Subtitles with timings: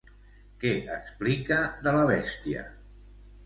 [0.63, 2.69] Què explica de la bèstia?